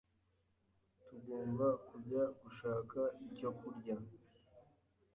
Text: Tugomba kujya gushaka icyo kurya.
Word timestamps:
Tugomba 1.07 1.65
kujya 1.87 2.23
gushaka 2.41 2.99
icyo 3.27 3.49
kurya. 3.59 3.95